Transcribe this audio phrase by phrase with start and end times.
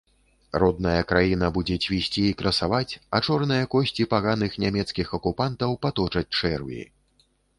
[0.61, 6.81] Родная краіна будзе цвісці і красаваць, а чорныя косці паганых нямецкіх акупантаў паточаць чэрві.